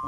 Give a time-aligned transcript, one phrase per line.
[0.00, 0.06] ขอ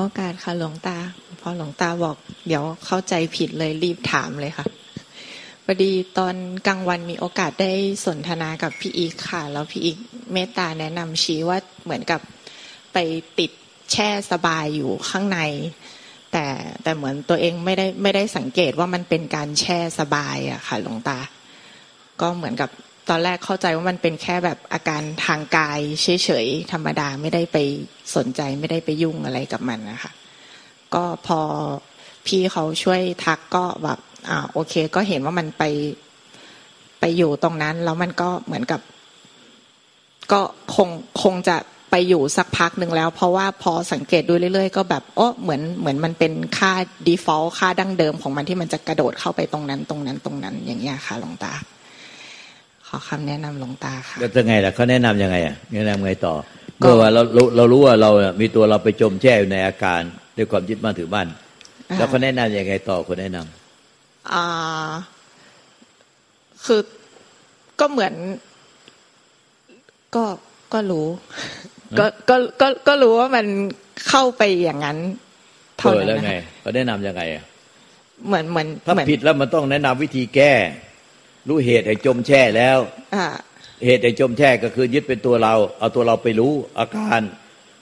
[0.00, 0.98] โอกาสค่ะหลวงตา
[1.40, 2.16] พอหลวงตาบอก
[2.46, 4.66] เดี๋ยวเข้าใจผิดเลยรีบถามเลยค่ะ
[5.64, 6.34] พอดีตอน
[6.66, 7.72] กลางวันมีโอกาสได้
[8.06, 9.96] สนทนากับพี่อีกค่ะ แล้วพี่อีก
[10.32, 12.20] เมตตาแนะนำชี้ว่าเหมือนกับ
[12.92, 12.98] ไป
[13.38, 13.50] ติด
[13.92, 15.40] แช่สบายอยู่ข้างใน
[16.32, 16.44] แต่
[16.82, 21.18] แต่เหมือนตัวเองไม่ได้ไม่ได้สังเกตว่ามันเป็นการแช่สบายอะค่ะหลวงตา
[22.20, 22.70] ก็เหมือนกับ
[23.08, 27.56] ตอนแรกเข้าใจว่ามันเป็นแค่แบบอาการทางกายเฉยๆธรรมดาไม่ได้ไป
[28.16, 30.12] สนใจไม่ได้ไปยุ่งอะไรกับมันนะคะ
[30.94, 31.40] ก็พอ
[32.26, 33.98] พี่เขาช่วยทักก็แบบ
[34.28, 35.64] อ่าโอเค ก็เห็นว่ามันไป
[37.00, 38.80] ไปอยู่ตรงนั้น แล้วมันก็เหมือนกับ
[40.32, 40.40] ก็
[40.74, 40.88] คง
[41.22, 41.56] คงจะ
[41.90, 46.72] ไปอยู่สักพักหนึ่งแล้ว เพราะว่าพอสังเกตดูเรื่อยๆ ก็แบบโอ้เหมือนเหมือนมันเป็นค่า
[47.06, 51.52] default ค่าดั้งเดิมของมันที่มันจะกระโดดเข้าไปตรงนั้นตรงนั้นตรงนั้น อย่างเงี้ยค่ะหลวงตา
[52.86, 56.34] ขอคำแนะนำหลวงตาค่ะก็จะไงล่ะเขาแนะนํำยังไงอะแนะนำไงต่อ
[56.78, 57.22] เมื่อว่าเรา
[57.56, 60.00] เรารู้ว่าเรามีตัวเราไปจมแช่อยู่ในอาการ
[60.36, 61.28] ด้วยความยึดมั่นถือมั่น
[61.96, 64.90] แล้วเขาแนะนํำยังไงต่อคนแนะนำอ่า
[66.64, 66.80] คือ
[67.80, 68.14] ก็เหมือน
[70.14, 70.24] ก็
[70.72, 71.08] ก็รู้
[71.98, 73.46] ก็ก็ก็ก็รู้ว่ามัน
[74.08, 74.98] เข้าไปอย่างนั้น
[75.78, 77.44] เท่านั้นแล้วไงเขาแนะนํำยังไงอะ
[78.26, 80.52] เหมือนเหมือนถ้าผิดแล้วมันต้องแนะนำวิธีแก้
[81.48, 82.78] รู้เหตุให้จมแช่แล้ว
[83.86, 87.20] เหตุให้จมแช่ก็คือยึดเป็นตัวเรา เอาตัวเราไปรู้อาการ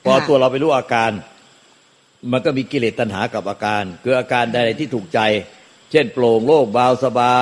[0.05, 1.11] พอตัวเราไปรู้อาการ
[2.33, 5.21] มันก็มีกิเลสตัณหากับอาการ คืออาการใดที่ถูกใจ
[5.91, 7.39] เช่น โปร่งโล่งเบาสบา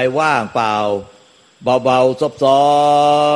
[0.00, 0.74] ย ว่างเปล่า
[1.84, 2.62] เบาๆซอ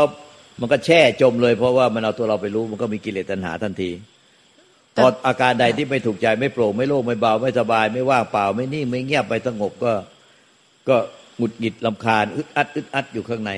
[0.07, 0.22] บๆ
[0.61, 3.91] มันก็แช่จมเลย เพราะว่ามันเอาตัวเราไปรู้มันก็มีกิเลสตัณหาทันที
[4.97, 9.93] พออาการใดที่ไม่ถูกใจไม่โปร่งไม่โล่งไม่เบา ไม่สบาย ไม่ว่างเปล่า ไม่นิ่งไม่เงียบไปสงบก็
[10.89, 10.97] ก็
[11.37, 13.53] หงุดหงิดลำคาญอึดอัดอึดอัดอยู่ข้างใน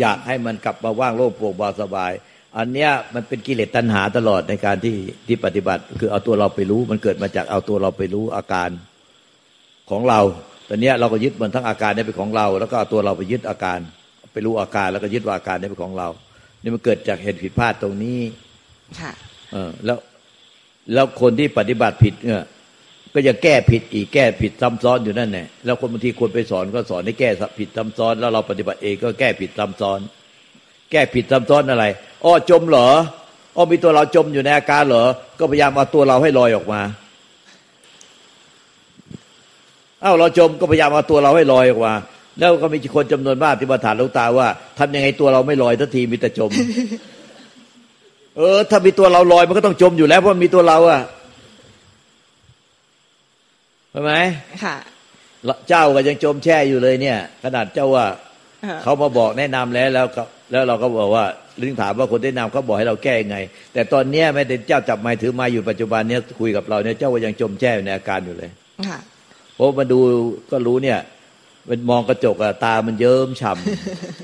[0.00, 2.12] อยากให้มันกลับมาว่างโล่งโปร่งเบาสบาย
[2.56, 8.70] อันเนี้ยมันเป็นกิเลสตัณหาตลอดในการที่ที่ปฏิบัติ คือเอาตัวเราไปรู้ มันเกิดมาจากเอาตัวเราไปรู้อาการ
[9.90, 10.20] ของเรา
[10.68, 13.78] ตอนนี้เราก็ยึดมันทั้งอาการนี้เป็นของเรา แล้วก็เอาตัวเราไปยึดอาการ
[14.34, 16.08] ไปรู้อาการแล้วก็ยึดว่าอาการนี้เป็นของเรา
[16.62, 18.20] นี่มันเกิดจากเหตุผิดพลาดตรงนี้
[19.00, 19.12] ค่ะ
[19.52, 19.98] เออแล้ว
[20.94, 22.44] แล้วคนที่ปฏิบัติผิดเนี่ย
[23.14, 27.28] ก็ยังแก้ผิดอีกแก้ผิดซ้ำซ้อนอยู่นั่นแหละแล้วคนบางทีคนไปสอนก็สอนให้แก้
[27.58, 30.00] ผิดซ้ำซ้อน แล้วเราปฏิบัติเองก็แก้ผิดซ้ำซ้อน
[30.92, 31.84] แก้ผิดซ้ำซ้อนอะไร
[32.24, 32.88] อ้อจมเหรอ
[33.56, 35.04] อ้อมีตัวเราจมอยู่ในอาการเหรอ
[35.38, 36.80] ก็พยายามเอาตัวเราให้ลอยออกมา
[40.02, 41.94] เอ้าเราจมก็พยายามเอาตัวเราให้ลอยออกมา
[42.38, 46.50] แล้วก็มีคนจำนวนมากที่มาถามลูกตาว่าทำยังไงตัวเราไม่ลอยทันทีมีแต่จม
[48.36, 51.02] เออ ถ้ามีตัวเราลอยมันก็ต้องจมอยู่แล้วเพราะมีตัวเราอะ
[53.90, 54.12] ใช่ไหม
[54.64, 54.76] ค่ะ
[55.68, 58.06] เจ้าก็ยังจมแช่อยู่เลยเนี่ย ขนาดเจ้าว่า
[58.82, 60.06] เขามาบอกแนะนำแล้วแล้ว
[60.50, 61.24] แล้วเราก็บอกว่า
[61.60, 63.38] ลึงถามว่าคนแนะนำเขาบอกให้เราแก้ยังไง
[63.72, 68.50] แต่ตอนเนี้ยแม้แต่เจ้าจับไม้ถือมาอยู่ปัจจุบันเนี้ยคุยกับเราเนี่ยเจ้าก็ยังจมแช่ในอาการอยู่เลย
[68.88, 68.98] ค่ะ
[69.54, 69.98] เพราะมาดู
[70.50, 70.98] ก็รู้เนี่ย
[71.68, 73.52] มันมองกระจกอะตามันเยิ้มฉ่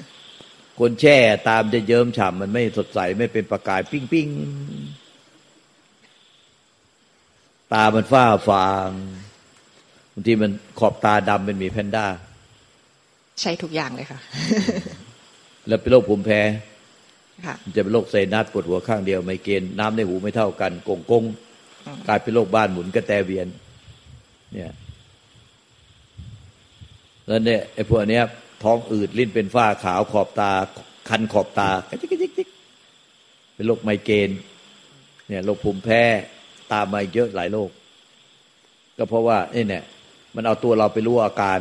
[0.04, 1.18] ำคนแช่
[1.48, 4.28] ตามจะเยิ้มฉ่ำมันไม่สดใสไม่เป็นประกายปิ้งปิ้ง
[7.72, 8.88] ตามันฝ้าฟาง
[10.12, 12.06] บางทีมันขอบตาดำเป็นหมีแพนด้า
[13.40, 14.20] ใช่ทุกอย่างเลยค่ะ
[15.68, 16.40] แล้วเป็นโรคภูมิแพ้
[17.62, 21.24] มันจะเป็นโรคไซนัสปวดหัวข้างเดียวไมเกรนน้ำในหูไม่เท่ากันกงกง
[22.08, 23.46] กลายเป็นโรคบ้านหมุนกระแตเวียน
[24.52, 24.72] เนี่ย
[27.30, 28.24] แล้วเนี่ยไอ้พวกเนี้ย
[28.62, 30.52] ท้องอืดลิ้นเป็นฝ้าขาวขอบตา
[31.08, 31.70] คันขอบตา
[32.00, 32.48] จิกจิกจิก
[33.54, 34.30] เป็นโรคไมเกรน
[35.28, 36.02] เนี่ยโรคภูมิแพ้
[36.72, 37.70] ตามมาเยอะหลายโรค
[38.98, 39.84] ก็เพราะว่านี่เนี่ย
[40.34, 41.58] มันเอาตัวเราไปรู้อาการ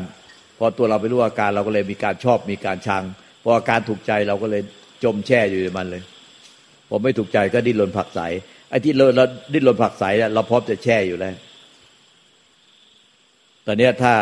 [0.58, 3.04] พอตัวเราไปรู้อาการเราก็เลยมีการชอบมีการชัง
[3.44, 4.62] พออาการถูกใจเราก็เลย
[5.04, 6.04] จมแช่อยู่ในมันเลย
[6.90, 8.22] พอไม่ถูกใจก็ดิ้นรนผักใส
[8.70, 11.36] ไอ้ที่เราเราดิ้นรนผักใส่เราพร้อมจะแช่อยู่แล้ว
[13.66, 14.14] ตอนนี้ถ้า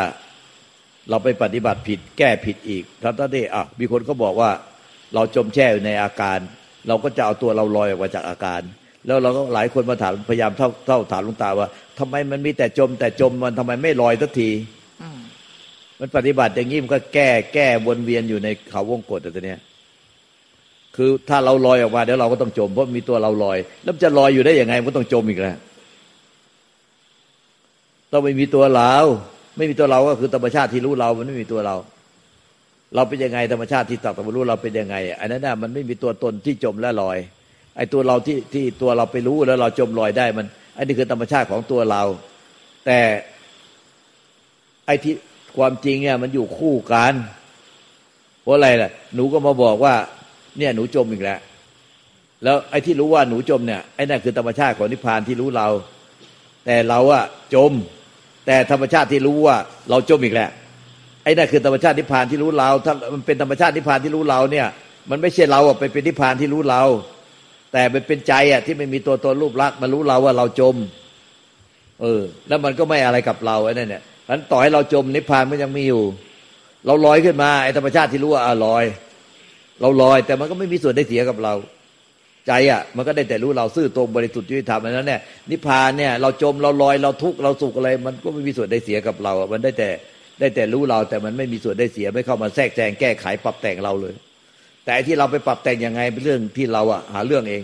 [1.09, 4.51] เราไปปฏิบัติผิดแก้ผิดอีกทั้งที่อะมีคนก็บอกว่า
[5.15, 6.39] เราจมแช่อยู่ในอาการ
[6.88, 8.62] เราก็จะเอาตัวเราลอยออกมาจากอาการ
[9.07, 11.68] แล้วเราก็หลายคนมาถามพยายามเท่าเท่าถามลุงตาว่า
[12.00, 14.50] ทำไมมันมีแต่จม แต่จมมันทำไมไม่ลอยสักที
[16.00, 19.60] มันปฏิบัติอย่างนี้มันก็แก้แก้วนเวียนอยู่ในเขาวงกฏแต่เนี้ย
[20.95, 25.57] คือถ้าเราลอยออกมาเดี๋ยวเราก็ต้องจมเพราะมีตัวเราลอย แล้วจะลอยอยู่ได้ยังไงมันก็ต้องจมอีกแล้ว
[28.12, 28.94] ต้องไม่มีตัวเรา
[29.57, 31.75] ไม่มีตัวเราก็คือธรรมชาติที่รู้เรา มันไม่มีตัวเรา
[32.95, 37.18] เราเป็นยังไงธรรมชาติที่ตักตรู้เราเป็นยังไงอันนั้นน่ะมันไม่มีตัวตนที่จมและลอย
[37.75, 40.45] ไอ้ตัวเราที่ที่ตัวเราไปรู้แล้วเราจมลอยได้มัน
[40.77, 42.04] อันนี้คือธรรมชาติของตัวเรา
[42.86, 43.00] แต่
[44.86, 45.15] ไอ้ที่
[45.57, 47.13] ความจริงเนี่ยมันอยู่คู่กัน
[48.42, 49.95] เพราะอะไรล่ะ หนูก็มาบอกว่า
[50.57, 51.39] เนี่ยหนูจมอีกแล้ว
[52.44, 55.68] แล้วไอ้ที่รู้ว่าหนูจมเนี่ยไอ้นั่นคือธรรมชาติของนิพพานที่รู้เรา
[56.65, 57.71] แต่เราอะจม
[58.48, 59.58] แต่ธรรมชาติที่รู้ว่า
[59.90, 60.50] เราจมอีกแล้ว
[61.24, 64.68] ไอ้นั่นคือธรรมชาตินิพพานที่รู้เรา ถ้ามันเป็นธรรมชาตินิพพานที่รู้เราเนี่ย
[65.10, 66.82] มันไม่ใช่เราอะไปเป็นนิพพานที่รู้เรา
[67.74, 70.76] แต่มันเป็นใจอะที่ไม่มีตัวตนรูปลักษณ์มันรู้เราว่าเราจม
[72.02, 76.04] เออ แล้วมันก็ไม่อะไรกับเราไอ้นั่นเนี่ยนั้นต่อให้เราจมนิพพานมันยังมีอยู่
[76.86, 78.84] เราลอยขึ้นมาไอ้ธรรมชาติที่รู้ว่าลอย
[79.82, 81.54] เราลอยแต่มันก็ไม่มีส่วนได้เสียกับเรา
[82.48, 85.22] ใจอะมันก็ได้แต่รู้เราซื่อตรงบริสุทธิ์ยุติธรรมอันนั้นเนี่ย
[85.52, 89.90] นิพพานเนี่ยเราจมเราลอยเราทุกข์เราสุขอะไร มันก็ไม่มีส่วนได้เสียกับเรา มันได้แต่
[90.40, 94.16] ได้แต่รู้เราแต่มันไม่มีส่วนได้เสียไม่เข้ามาแทรกแซงแก้ไขปรับแต่งเราเลย
[94.86, 97.64] แต่ที่เราไปปรับแต่งยังไงเป็นเรื่องที่เราอะหาเรื่องเอง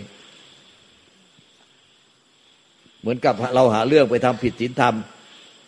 [3.00, 4.94] เหมือนกับเราหาเรื่องไปทำผิดศีลธรรม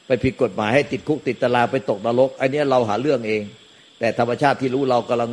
[0.06, 3.42] ไปผิดกฎหมายให้ติดคุกติดตารางไปตกนรกอันนี้เราหาเรื่องเอง
[3.98, 5.30] แต่ธรรมชาติที่รู้เรากำลัง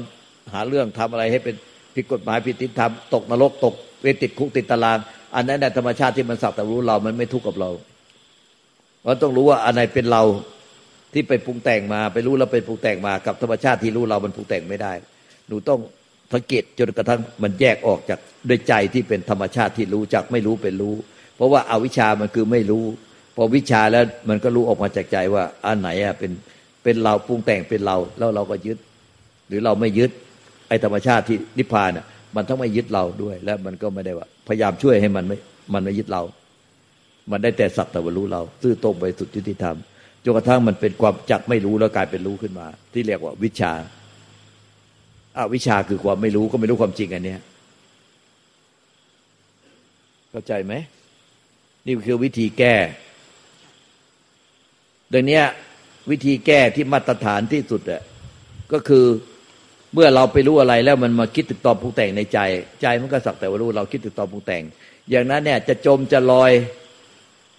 [0.53, 1.55] หาเรื่องทำอะไรให้เป็น
[1.95, 4.97] ผิดกฎหมายผิดศีลธรรมตกนรกตกไปติดคุกติดตาราง
[5.35, 7.69] อันนั้นแหละธรรมชาติที่มันสักแต่รู้เรามันไม่ทุกข์กับเรา
[9.03, 10.23] เราต้องรู้ว่าอันไหนเป็นเรา
[11.13, 14.93] ที่ไปปรุงแต่งมา ไปรู้แล้วไปปรุงแต่งมากับธรรมชาติที่รู้เรามันปรุงแต่งไม่ได้
[15.47, 15.79] หนูต้อง
[16.33, 18.19] สังเกตจนกระทั่งมันแยกออกจาก
[18.49, 20.95] ด้วยใจที่เป็นธรรมชาติที่รู้จากไม่รู้เป็นรู้
[21.35, 22.85] เพราะว่าอาวิชามันคือไม่รู้
[23.35, 26.31] พอวิชาแล้วมันก็รู้ออกมาจากใจว่าอันไหนอะเป็น
[26.83, 28.77] เป็นเราปรุงแต่งเป็นเราแล้วเราก็ยึด
[29.47, 30.11] หรือเราไม่ยึด
[30.73, 32.05] อ้ธรรมชาติที่นิพพานอะ
[32.35, 35.37] มันต้องไม่ยึดเราด้วย แล้วมันก็ไม่ได้ว่า พยายามช่วยให้มันไม่
[35.73, 36.21] มันไม่ยึดเรา
[37.31, 39.77] มันได้แต่สักแต่ว่รู้เราซื่อตรงไปสุดยุติธรรม
[40.23, 43.73] จนกระทั่งมันเป็นความจักไม่รู้แล้วกลายเป็นรู้ขึ้นมา ที่เรียกว่าวิชา
[45.37, 47.41] อาวิชาคือความไม่รู้ก็ไม่รู้ความจริงอันเนี้ย
[50.31, 50.73] เข้าใจไหม
[51.85, 52.75] นี่คือวิธีแก้
[55.13, 55.41] ดังนี้
[56.11, 58.01] วิธีแก้ที่มาตรฐานที่สุดอะ
[58.73, 59.05] ก็คือ
[59.93, 62.39] เมื่อเราไปรู้อะไรแล้วมันมาคิดตึกตอปรุงแต่งในใจ
[62.81, 64.63] ใจมันก็สักแต่ว่ารู้เราคิดตึกตอปรุงแต่ง
[65.09, 66.51] อย่างนั้นเนี่ยจะจมจะลอย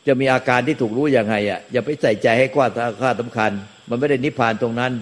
[0.06, 2.66] จะมีอาการที่ถูกรู้ยังไงอะอย่าไปใส่ใจให้กว่า
[3.02, 3.50] ค่าสำคัญ
[3.88, 4.92] มันไม่ได้นิพพานตรงนั้น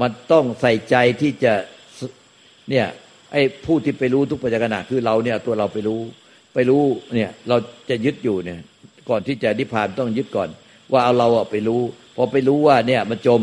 [0.00, 1.52] มันต้องใส่ใจที่จะ
[2.70, 2.86] เนี่ย
[3.32, 6.00] ไอ้ผู้ที่ไปรู้ทุกปัจจุบันคือเราเนี่ยตัวเราไปรู้
[6.54, 6.82] ไปรู้
[7.14, 7.56] เนี่ยเรา
[7.90, 8.58] จะยึดอยู่เนี่ย
[9.08, 10.48] ก่อนที่จะนิพพานต้องยึดก่อน
[10.92, 11.82] ว่าเอาเราอะไปรู้
[12.16, 13.40] พอไปรู้ว่าเนี่ยมันจม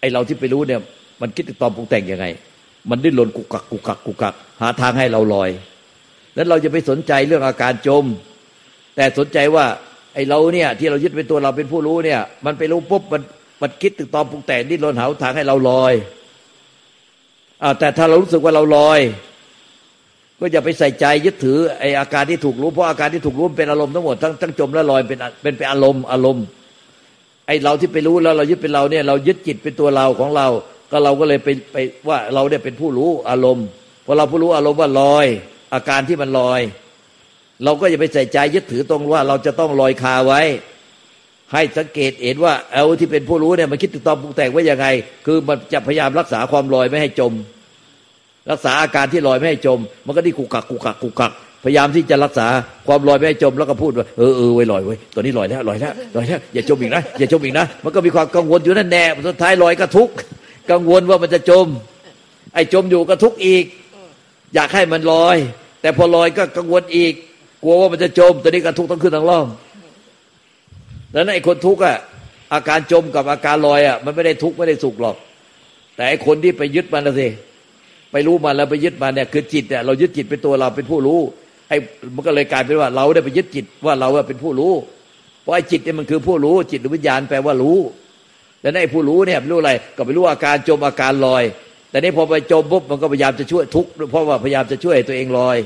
[0.00, 0.80] ไอเราที่ไปรู้เนี่ย
[1.20, 2.26] มันคิดตอมปรุงแต่งยังไง
[2.90, 5.50] มันดิ้นรนกุกกักกุกกักกุกกักหาทางให้เราลอย
[6.34, 8.04] แล้วเราจะไปสนใจเรื่องอาการจม
[8.96, 9.64] แต่สนใจว่า
[10.14, 13.22] ไอ้เราเนี่ย ที่เรายึดเป็นตัวเราเป็นผู้รู้เนี่ย มันไปรู้ปุ๊บมัน
[13.62, 15.92] มันคิดตึกตอมปรุงแต่งดิ้นรนหาทางให้เราลอย
[17.62, 19.00] อ่าแต่ถ้าเรารู้สึกว่าเราลอย
[20.40, 26.44] ก็อย่าไปใส่ใจยึดถือไออาการที่ถูกรู้เพราะอาการที่ถูกรู้เป็นอารมณ์ทั้งหมดทั้งทั้งจมและลอยเป็นเป็นเป็นอารมณ์อารมณ์
[27.46, 30.48] ไอเราที่ไปรู้แล้วเรายึดเป็นเราเนี่ย เรายึดจิตเป็นตัวเราของเรา
[30.90, 31.76] ก็เราก็เลยไปไป
[32.08, 33.66] ว่าเราเนี่ยเป็นผู้รู้อารมณ์
[34.06, 35.26] พอเราผู้รู้อารมณ์ว่าลอย
[35.74, 36.60] อาการที่มันลอย
[37.64, 40.40] เราก็อย่าไปใส่ใจยึดถือตรงว่า เราจะต้องลอยคาไว้
[41.52, 44.86] ให้สังเกตเห็นว่าเอาที่เป็นผู้รู้เนี่ยมันคิดติดต่อปรุงแต่งไว้ยังไง
[45.26, 47.32] คือมันจะพยายามรักษาความลอยไม่ให้จม
[48.50, 51.32] รักษาอาการที่ลอยไม่ให้จม มันก็ที่กุกกักกุกกักกุกกัก
[51.64, 52.46] พยายามที่จะรักษา
[52.86, 60.08] ความลอยไม่ให้จมแล้วก็พูดว่าเออเออไว้ลอยไว้ตัวนี้ลอยแล้วลอยแล้วลอยแล้วอย่าจมอีกนะอย่าจมอีกนะ มันก็มีความกังวลอยู่นั่นแน่สุดท้ายลอยก็ทุก
[60.70, 61.66] กังวลว่ามันจะจม
[62.54, 63.64] ไอ้จมอยู่ก็ทุกอีก
[64.54, 65.36] อยากให้มันลอย
[65.80, 67.12] แต่พอลอยก็กังวลอีก
[67.62, 69.46] กลัวว่ามันจะจมตัวนี้ก็ทุกต้องขึ้นทั้งล่อง
[71.12, 71.96] แล้วไอ้คนทุกข์อะ
[72.54, 75.16] อาการจมกับอาการลอยอะมันไม่ได้ทุกข์ไม่ได้สุขหรอก
[75.94, 77.28] แต่ไอ้คนที่ไปยึดมันนะสิ
[78.12, 81.20] ไปรู้มันแล้วไปยึดมันเนี่ยคือจิตเนี่ยเรายึดจิตเป็นตัวเราเป็นผู้รู้
[81.68, 81.76] ไอ้
[82.14, 84.72] มันก็เลยกลายเป็นว่าเราได้ไปยึดจิตว่าเราเป็นผู้รู้
[85.42, 87.78] เพราะไอ้จิตเนี่ยมันคือผู้รู้จิตหรือวิญญาณแปลว่ารู้
[88.60, 91.44] แล้วไอ้ผู้รู้เนี่ยรู้อะไรก็ไปรู้อาการจมอาการลอย
[91.90, 95.56] แต่นี่พอไปจมปุ๊บมันก็พยายามจะช่วยทุกข์เพราะว่าพยายามจะช่วยตัวเองลอย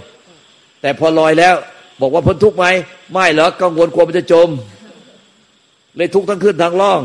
[0.83, 1.55] แต่พอลอยแล้ว
[2.01, 2.67] บอกว่าพ้นทุกข์ไหม
[3.13, 4.49] ไม่หรอกกังวลกลัวมันจะจม
[5.97, 7.03] เลยทุกข์ทั้งขึ้นทั้งล่อง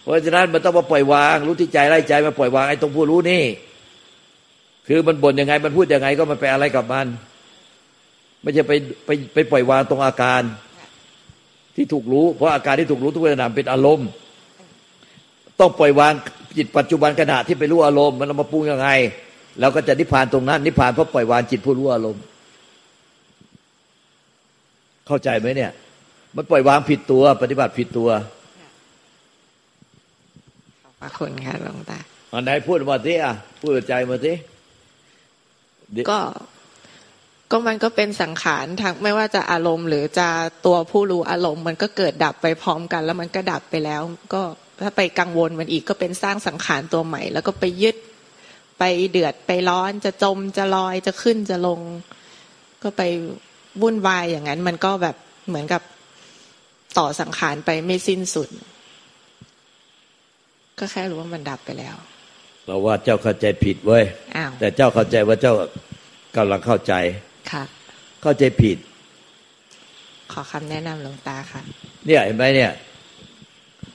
[0.00, 3.44] เพราะฉะนั้นมันต้องมาปล่อยวาง รู้ที่ใจไล่ใจมาปล่อยวางไอ้ตรงผู้รู้นี่
[4.86, 7.06] คือมันบ่นยังไงมันพูดยังไงก็มันไปอะไรกับมัน
[8.42, 8.72] ไม่ใช่ไป
[9.06, 10.42] ไปไปปล่อยวางตรงอาการ
[11.76, 14.08] ที่ถูกรู้ เพราะอาการที่ถูกรู้ทุกเวลาเป็นอารมณ์
[15.60, 16.12] ต้องปล่อยวาง
[16.56, 18.88] จิตปัจจุบันขณะที่ไปรู้อารมณ์มันเรามาปรุงยังไง
[19.60, 22.22] เราก็จะนิพพานตรงนั้นนิพพานเพราะปล่อยวางจิตผู้รู้อารมณ์
[25.06, 25.70] เข้าใจไหมเนี่ย
[26.36, 28.08] มันปล่อยวางผิดตัว ปฏิบัติผิดตัว
[31.00, 31.98] ขอบคุณค่ะหลวงตา
[32.32, 34.32] อันไหนพูดมาสิอะพูดใจมาสิ
[36.10, 36.18] ก็
[37.50, 40.28] ก็มันก็เป็นสังขารทั้งไม่ว่าจะอารมณ์ หรือจะ
[40.66, 44.02] ตัวผู้รู้อารมณ์ มันก็เกิดดับไปพร้อมกัน แล้วมันก็ดับไปแล้ว
[44.34, 44.42] ก็
[44.82, 47.96] ถ้าไปกังวลมันอีกก็เป็นสร้างสังขารตัวใหม่ แล้วก็ไปยึด
[48.78, 51.80] ไปเดือดไปร้อนจะจมจะลอยจะขึ้นจะลง
[52.82, 53.02] ก็ไป
[53.82, 55.16] วุ่นวายอย่างนั้น มันก็แบบ
[55.48, 55.82] เหมือนกับ
[56.98, 58.48] ต่อสังขารไปไม่สิ้นสุด
[60.78, 61.96] ก็แค่รู้ว่ามันดับไปแล้ว
[62.66, 64.04] เราว่าเจ้าเข้าใจผิดเว้ย
[64.60, 65.54] แต่เจ้าเข้าใจว่าเจ้า
[66.36, 66.94] กำลังเข้าใจ
[67.52, 67.64] ค่ะ
[68.22, 68.78] เข้าใจผิด
[70.32, 71.60] ขอคำแนะนำหลวงตาค่ะ
[72.06, 72.72] เนี่ยเห็นไหมเนี่ย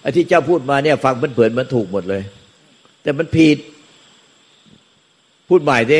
[0.03, 2.21] ไอ้ที่เจ้าพูดมาเนี่ยฟังเผินๆมันถูกหมดเลย
[3.03, 3.57] แต่มันผิด
[5.49, 5.99] พูดใหม่ดิ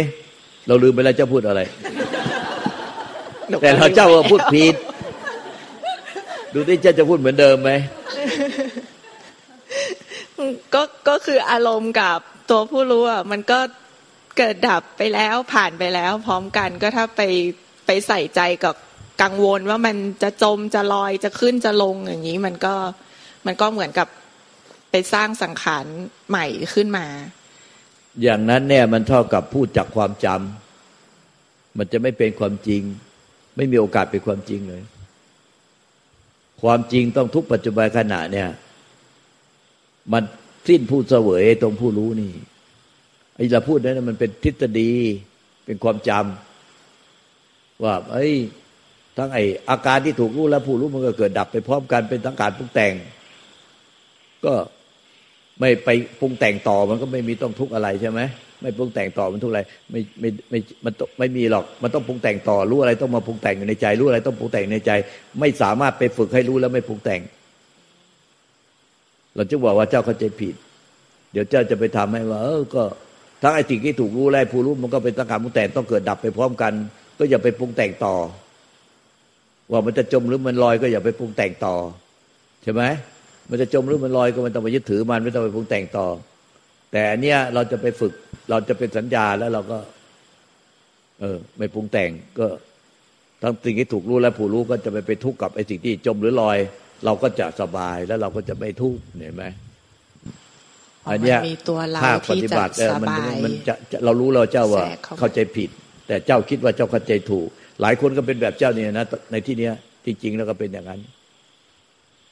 [0.67, 1.61] เราลืมไปแล้วเจ้าพูดอะไร
[3.61, 4.75] แต่เราเจ้าว่าพูดผิด
[6.53, 7.71] ดูที่เจ้าจะพูดเหมือนเดิมไหม
[10.73, 12.19] ก็ก็คืออารมณ์กับ
[12.49, 13.59] ตัวผู้รู้อะมันก็
[14.37, 17.21] เกิดดับไปแล้วผ่านไปแล้ว พร้อมกันก็ถ้าไป
[17.85, 18.75] ไปใส่ใจกับ
[19.21, 22.75] กังวลว่ามันจะจมจะลอยจะขึ้นจะลงอย่างนี้มันก็
[23.45, 24.07] มันก็เหมือนกับ
[24.91, 25.85] ไปสร้างสังขาร
[26.29, 27.05] ใหม่ขึ้นมา
[28.21, 32.81] อย่างนั้นเนี่ยมันเท่ากับพูดจากความจำมันจะไม่เป็นความจริง
[33.55, 34.83] ไม่มีโอกาสเป็นความจริงเลย
[36.61, 38.49] ความจริงต้องทุกปัจจุบันขณะเนี่ย
[40.13, 40.23] มัน
[40.67, 42.31] สิ้นผู้เสวยตรงผู้รู้นี่
[43.35, 44.91] ไอ้เราพูดนั้นมันเป็นทฤษฎี
[45.65, 48.25] เป็นความจำว่าไอ้
[49.17, 52.93] ทั้งไอ้อาการที่ถูกรู้และผู้รู้มันก็เกิดดับไปพร้อมกันเป็นทั้งการปรุงแต่ง
[54.45, 54.53] ก็
[55.59, 58.21] ไม่ไปปรุงแต่งต่อมันก็ไม่มีต้องทุกข์อะไรใช่ไหม
[58.61, 64.91] ไม่ปรุงแต่งต่อมันทุกข์อะไร ไม่ไม่ไม่มันไม่มีหรอกมันต้องปรุงแต่งต่อรู้อะไรต้องมาปรุงแต่งอยู่ในใจ รู้อะไรต้องปรุงแต่งในใจ
[65.39, 67.21] ไม่สามารถไปฝึกให้รู้แล้วไม่ปรุงแต่ง
[69.35, 70.55] เราจะบอกว่าเจ้าเข้าใจผิด
[71.31, 72.83] เดี๋ยวเจ้าจะไปทำให้ว่า เออก็
[73.41, 76.73] ทั้งไอ้สิ่งที่ถูกรู้และผู้รู้มันก็เป็นสังขารปรุงแต่งต้องเกิดดับไปพร้อมกัน
[77.19, 78.15] ก็อย่าไปปรุงแต่งต่อ
[79.71, 81.75] ว่ามันจะจมหรือมันลอยก็อย่าไปปรุงแต่งต่อ
[82.63, 82.83] ใช่ไหม
[83.49, 86.07] มันจะจมหรือมันลอยก็มันต้องไปยึดถือมันไม่ต้องไปปรุงแต่งต่อ
[86.91, 88.13] แต่อันเนี้ยเราจะไปฝึก
[88.49, 89.77] เราจะเป็นสัญญาแล้วเราก็
[91.21, 92.09] เออ ไม่ปรุงแต่ง
[92.39, 92.47] ก็
[93.41, 96.57] ทั้งสิ่งที่ถูกรู้และผู้รู้ก็จะไปไปทุกข์กับไอ้สิ่งที่จมหรือลอย
[97.05, 99.45] เราก็จะสบายแล้วเราก็จะไม่ทุกข์เห็นไหม
[101.07, 102.57] อันนี้มีตัวเราที่จะ
[102.89, 103.73] สบายมันจะ
[104.05, 104.85] เรารู้เราเจ้าว่า
[105.19, 105.69] เข้าใจผิด
[106.07, 107.47] แต่เจ้าคิดว่าเจ้าเข้าใจถูก
[107.81, 109.73] หลายคนก็เป็นแบบเจ้าเนี่ยนะในที่เนี้ย
[110.05, 110.99] จริง ๆ แล้วก็เป็นอย่างนั้น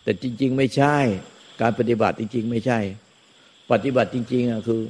[0.03, 0.95] แต่จริง ๆ ไม่ใช่
[1.61, 2.79] การปฏิบัติจริง ๆ ไม่ใช่
[3.71, 4.81] ปฏิบัติจริง ๆอะคือ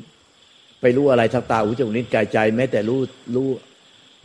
[0.82, 3.00] ไปรู้อะไรทางตาหูจมูกนิ้วกายใจ แม้แต่รู้
[3.36, 3.48] รู้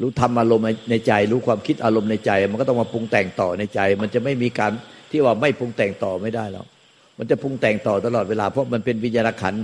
[0.01, 4.73] รู้ทำอารมณ์ในใจ รู้ความคิดอารมณ์ในใจ มันก็ต้องมาปรุงแต่งต่อในใจ มันจะไม่มีการ
[5.11, 6.67] ที่ว่าไม่ปรุงแต่งต่อไม่ได้แล้ว
[7.19, 9.55] มันจะปรุงแต่งต่อตลอดเวลาเพราะมันเป็นวิญญาณขัน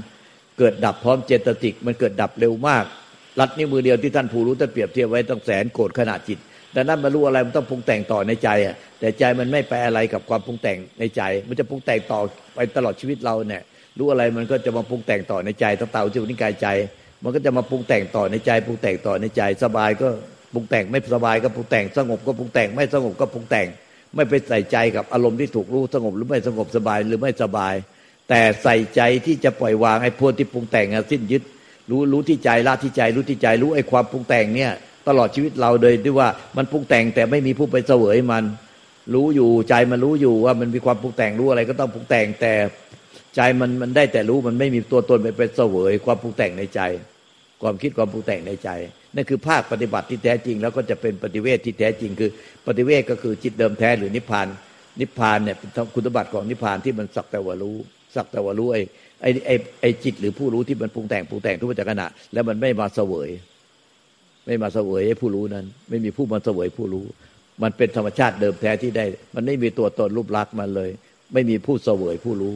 [0.59, 2.85] เกิดดับพร้อมเจตติก มันเกิดดับเร็วมาก
[3.41, 6.39] รัดนิ้วมือเดียวที่ท่านผู้รู้ท่านเปรียบเทียบไว้ต้องแสนโกรธขนาดจิต
[6.77, 12.21] ดังนั้นมารู้อะไรมันต้องปรุงแต่งต่อในใจอะแต่ใจมันไม่ไปอะไรกับความปรุงแต่งในใจ มันจะปรุงแต่งต่อ
[12.55, 13.63] ไปตลอดชีวิตเราเนี่ย
[13.99, 16.67] รู้อะไรมันก็จะมาปรุงแต่งต่อในใจตั้งเต่าจิตนิกายใจ
[17.23, 20.09] มันก็จะมาปรุงแต่งต่อในใจปรุงแต่งต่อในใจ สบายก็
[20.55, 23.67] ปรุงแต่งไม่สบายก็ปรุงแต่งสงบก็ปรุงแต่งไม่สงบก็ปรุงแต่ง
[24.15, 27.75] ไม่ไปใส่ใจกับอารมณ์ที่ถูกรู้สงบหรือไม่สงบสบายหรือไม่สบาย
[28.29, 31.43] แต่ใส่ใจที่จะปล่อยวางไอ้พวกที่ปรุงแต่งสิ้นยึด
[31.91, 34.73] รู้รู้ที่ใจละที่ใจรู้ที่ใจรู้ไอ้ความปรุงแต่งเนี่ย
[35.09, 38.45] ตลอดชีวิตเราโดยด้วยว่ามันปรุงแต่งแต่ไม่มีผู้ไปเสวยมัน
[39.15, 42.55] รู้อยู่ใจมันรู้อยู่ว่ามันมีความปรุงแต่งรู้อะไรก็ต้องปรุงแต่งแต่
[43.37, 46.81] ใจมันมันได้แต่รู้มันไม่มีตัวตนไปเป็นเสวยความปรุงแต่งในใจ
[47.63, 48.71] ความคิดความปรุงแต่งในใจ
[49.15, 52.31] นั่นคือภาคปฏิบัติที่แท้จริง แล้วก็จะเป็นปฏิเวทที่แท้จริง คือ
[52.67, 54.47] ปฏิเวทก็คือจิตเดิมแท้หรือนิพพาน
[55.01, 57.77] นิพพานเนี่ยเป็นคุณสมบัติของนิพพานที่มันสักแต่ว่ารู้
[58.15, 58.83] สักแต่ว่ารู้ไอ้
[59.23, 63.29] ไอ้ไอ้จิตหรือผู้รู้ที่มันปรุงแต่งปรุงแต่งทุกขณะแล้วมันไม่มาเสวย
[64.47, 67.07] ไม่มาเสวยไอ้ผู้รู้นั้น ไม่มีผู้มาเสวยผู้รู้
[67.63, 70.91] มันเป็นธรรมชาติเดิมแท้ที่ได้ มันไม่มีตัวตนรูปลักษณ์มันเลย
[71.33, 72.55] ไม่มีผู้เสวยผู้รู้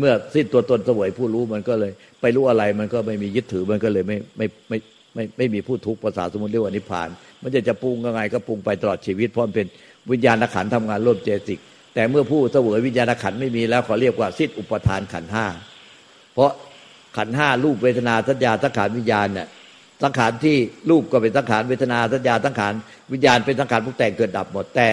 [0.00, 4.78] เมื่อสิ้นตัวตนเสวยผู้รู้มันก็เลย ไปรู้อะไรมันก็ไม่มียึดถือมันก็เลยไม่ไม่ไม่
[5.14, 7.08] ไม่ไม่มีผู้ทุกข์ภาษาสมุนเรียกว่านิพพาน
[7.42, 9.66] มันจะจะปรุงยังไงก็ปรุงไปตลอดชีวิตเพราะมันเป็น
[10.10, 11.58] วิญญาณขันธ์ทำงานร่วมเจสิก
[11.94, 15.46] แต่เมื่อผู้เสวยวิญญาณขันไม่มีแล้วขาเรียกว่าสิ้นอุปทานขันห้า
[16.34, 16.50] เพราะ
[17.16, 19.48] ขันห้ารูปเวทนาสัญญาสังขารวิญญาณเนี่ย
[20.02, 20.56] สังขารที่
[20.90, 22.74] รูปก็เป็นสังขารเวทนาสัญญาสังขาร
[23.12, 24.88] วิญญาณเป็นสังขารพวกแต่งเกิดดับหมด แต่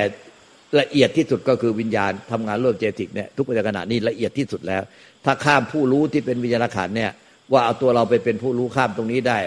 [0.80, 4.84] ละเอียดที่สุดก็คือวิญญาณทำงานร่วมเจติกเนี่ยทุกปัจจุบันนี้ละเอียดที่สุดแล้ว
[5.26, 7.12] ถ้าข้ามผู้รู้ที่เป็นวิญญาณขันเนี่ย
[7.52, 9.40] ว่าเอาตัวเราไปเป็นผู้รู้ข้ามตรงนี้ได้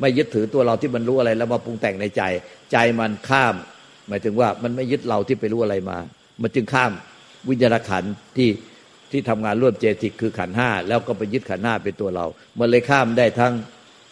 [0.00, 2.22] ไม่ยึดถือตัวเราที่มันรู้อะไร แล้วมาปรุงแต่งในใจ
[2.72, 3.54] ใจมันข้าม
[4.08, 5.98] หมายถึงว่ามันไม่ยึดเราที่ไปรู้อะไรมา
[6.42, 6.92] มันจึงข้าม
[7.48, 8.04] วิญญาณขัน
[8.36, 8.48] ที่
[9.10, 12.26] ที่ทำงานร่วมเจติกคือขันห้าแล้วก็ไปยึดขันห้าเป็นตัวเรา
[12.58, 13.52] มันเลยข้ามได้ทั้ง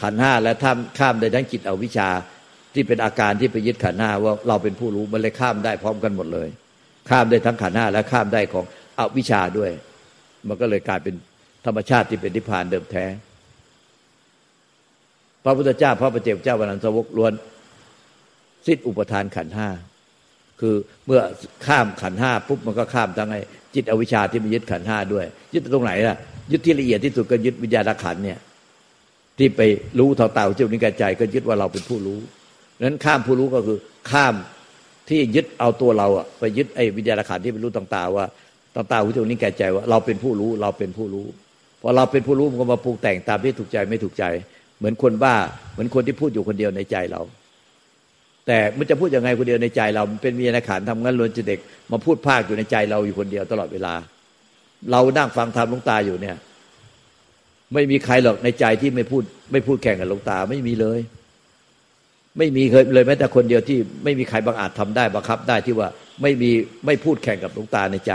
[0.02, 2.08] ขันห้าและท่ามข้ามได้ทั้งจิตอวิชชา
[2.74, 6.48] ที่เป็นอาการที่ไปยึดขันห้าว่าเราเป็นผู้รู้มันเลยข้ามได้พร้อมกันหมดเลย
[7.10, 8.64] ข้ามได้ทั้งขันห้าและข้ามได้ของ
[8.98, 9.70] อวิชชาด้วย
[10.48, 11.14] มันก็เลยกลายเป็น
[11.66, 13.04] ธรรมชาติที่เป็นนิพพานเดิมแท้
[15.44, 17.32] พระพุทธเจ้า พระประเจ้าเจ้าวันนันสวกล้วน
[18.66, 19.68] สิ้นอุปทานขันห้า
[20.60, 20.74] คือ
[21.06, 21.20] เมื่อ
[21.66, 23.40] ข้ามขันห้าปุ๊บมันก็ข้ามทั้งไอ้
[23.74, 25.24] จิตอวิชชาที่มันยึดขันห้าด้วย
[25.54, 26.16] ยึดตรงไหนล่ะ
[26.52, 28.38] ยึดที่ละเอียดที่สุดก็ยึดวิญญาณขันเนี่ย
[29.38, 29.60] ที่ไป
[29.98, 32.18] รู้เท่าเต่าเจ้านิกายใจ ก็ยึดว่าเราเป็นผู้รู้
[32.82, 33.78] นั้นข้ามผู้รู้ก็คือ
[34.10, 34.34] ข้าม
[35.08, 38.26] ที่ยึดเอาตัวเราอะไปยึดไอ้วิญญาณขันที่เป็นรู้ต่างๆว่า
[38.76, 41.26] ต่างๆวิจารณิกายใจว่าเราเป็นผู้รู้เราเป็นผู้รู้
[41.82, 44.24] พอเราเป็นผู้รู้มันก็มาปรุงแต่งตามที่ถูกใจไม่ถูกใจ
[44.78, 45.34] เหมือนคนบ้า
[45.72, 47.22] เหมือนคนที่พูดอยู่คนเดียวในใจเรา
[48.46, 51.58] แต่มันจะพูดยังไงคนเดียวในใจเราเป็นวิญญาณขันทำงั้นล้วนจะเด็ก
[51.92, 53.94] มาพูดภาคอยู่ในใจเราอยู่คนเดียวตลอดเวลา
[54.90, 56.36] เรานั่งฟังธรรมลุงตาอยู่เนี่ย
[57.74, 60.98] ไม่มีใครหรอกในใจที่ไม่พูด ไม่พูดแข่งกับหลุงตาไม่มีเลย
[62.38, 65.88] ไม่มีเคยเลยแม้แต่คนเดียวที่ไม่มีใครบังอาจทำได้บังคับได้ที่ว่า
[66.22, 66.50] ไม่มี
[66.86, 68.12] ไม่พูดแข่งกับหลวงตาในใจ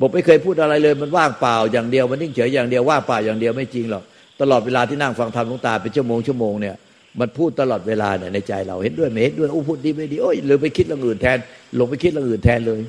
[0.00, 4.02] บอกไม่เคยพูดอะไรเลยมันว่างเปล่าอย่างเดียวมันนิ่งเฉยอย่างเดียวว่างเปล่าอย่างเดียวไม่จริงหรอก
[4.40, 6.76] ตลอดเวลาที่นั่งฟังธรรมหลวงตาเป็นชั่วโมงชั่วโมงเนี่ย
[7.20, 11.38] มันพูดตลอดเวลาเนี่ยในใจเราเห็นด้วยไม่เห็นด้วยโอ้พูดดีไม่ดีโอ้ยหรือไปคิดเรื่องอื่นแทน
[11.78, 12.80] ลงไปคิดเรื่องอื่นแทนเลย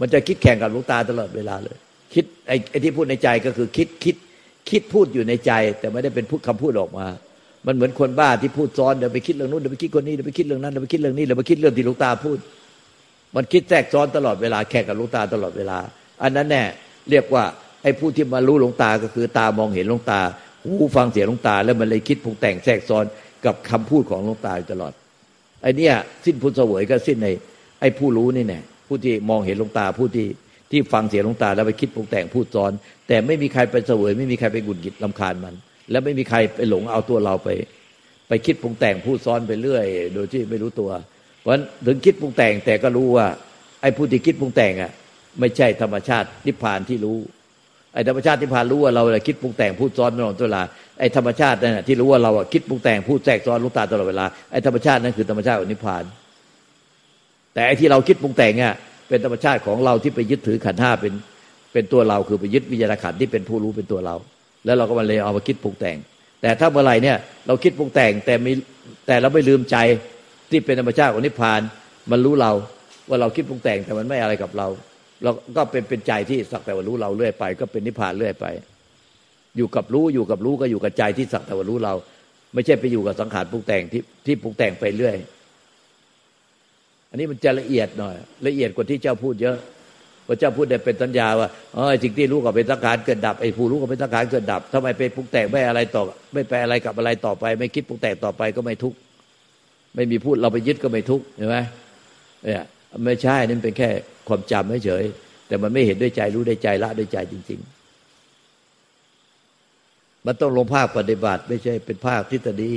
[0.00, 1.76] มันจะคิดแข่งกับหลวงตาตลอดเวลาเลย
[2.14, 4.16] คิดไอ้ที่พูดในใจก็คือคิดคิด
[4.70, 7.06] คิดพูดอยู่ในใจ แต่ไม่ได้เป็นพูดคำพูดออกมา
[7.66, 12.38] มันเหมือนคนบ้าที่พูดซ้อนเดี๋ยวไปคิดเรื่องนู้นเดี๋ยวไปคิดคนนี้เดี๋ยวไปคิดเรื่องนั้นเดี๋ยวไปคิดเรื่องนี้เดี๋ยวไปคิดเรื่องที่ลูกตาพูด
[13.36, 15.78] มันคิดแทรกซ้อนตลอดเวลาแข่งกับลูกตาตลอดเวลา
[16.22, 16.62] อันนั้นแน่
[17.10, 17.44] เรียกว่า
[17.82, 20.20] ไอ้ผู้ที่มารู้ลงตาก็คือตามองเห็นลงตา
[20.62, 23.04] หูฟังเสียงลงตา แล้วมันเลยคิดปรุงแต่งแทรกซ้อน
[23.44, 24.92] กับคำพูดของลงตาตลอด
[25.62, 25.88] ไอ้นี่
[26.24, 27.28] สิ้นพุทธเสวยก็สิ้นใน
[27.80, 30.26] ไอ้ผู้รู้นี่แน่ผู้ที่มองเห็นลงตาผู้ที่
[30.74, 32.72] ที่ฟังเสียงลงตาแล้วไปคิดปรุงแต่งพูดซ้อน
[33.08, 35.54] แต่ไม่มีใครไปเสวย ไม่มีใครไปกุนกิดลำคาญมัน
[35.90, 37.48] แล้วไม่มีใครไปหลงเอาตัวเราไป
[38.28, 40.90] ไปคิดปรุงแต่งพูดซ้อนไปเรื่อย โดยที่ไม่รู้ตัว
[41.40, 43.26] เพราะฉะนั้นถึงคิดปรุงแต่งแต่ก็รู้ว่า
[43.82, 44.92] ไอ้ผู้ที่คิดปรุงแต่งอะ
[45.40, 47.18] ไม่ใช่ธรรมชาตินิพพานที่รู้
[47.94, 50.62] ไอ้ธรรมชาตินิพพานรู้ว่าเราคิดปรุงแต่งพูดซ้อนตลอดเวลา
[51.00, 56.04] ไอ้ธรรมชาตินั่นที่รู้ว่าเราคิดปรุงแต่งพูดแทรกซ้อนลุกตาตลอดเวลาไอ้ธรรมชาตินั้นคือธรรมชาติของนิพพาน
[57.54, 58.76] แต่ไอ้ที่เราคิดปรุงแต่งอะ
[59.08, 61.14] เป็นธรรมชาติของเราที่ไปยึดถือขันห้าเป็น
[61.72, 64.16] เป็นตัวเราคือไปยึดวิญญาณขันที่เป็นผู้รู้เป็นตัวเรา
[64.64, 65.96] แล้วเราก็มาเลยเอามาคิดปรุงแต่ง
[66.42, 68.52] แต่ถ้าเมื่อไหร่เนี่ยเราคิดปรุงแต่งแต่มี
[69.06, 69.76] แต่เราไม่ลืมใจ
[70.50, 71.60] ที่เป็นธรรมชาติของนิพพาน
[72.10, 72.52] มันรู้เรา
[73.08, 74.68] ว่าเราคิดปรุงแต่งแต่มันไม่อะไรกับเรา
[75.22, 78.46] เราก็เป็นเป็นใจที่สักแต่ว่ารู้เราเรื่อยไป ก็เป็นนิพพานเรื่อยไป
[79.56, 81.94] อยู่กับรู้อยู่กับรู้ก็อยู่กับใจที่สักแต่ว่ารู้เรา
[82.54, 85.16] ไม่ใช่ไปอยู่กับสังขารปรุงแต่งที่ที่ปรุงแต่งไปเรื่อย
[87.14, 88.14] อันนี้มันจะละเอียดหน่อย
[88.46, 89.56] ละเอียดกว่าที่เจ้าพูดเยอะ
[90.26, 96.02] พระเจ้าพูดได้เป็นสัญญาว่าอ๋อสิ่งที่รู้ก็เป็นสังขารเกิดดับไอ้ผู้รู้ก็เป็นสังขารเกิดดับทำไมไปปรุงแต่งไม่อะไรต่อ
[96.34, 98.98] ไม่ไปอะไรกับอะไรต่อไป ไม่คิดปรุงแต่งต่อไปก็ไม่ทุกข์
[99.94, 101.56] ไม่มีพูดเราไปยึดก็ไม่ทุกข์เห็นไหม
[102.44, 102.64] เนี่ย
[103.04, 103.88] ไม่ใช่นั่นเป็นแค่
[104.28, 105.04] ความจำเฉย
[105.48, 107.60] แต่มันไม่เห็นด้วยใจรู้ด้วยใจละด้วยใจจริง
[109.32, 112.72] ๆ มันต้องลงภาคปฏิบัติ ไม่ใช่เป็นภาคทฤษฎี